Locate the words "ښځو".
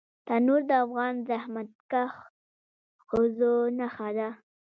3.07-3.53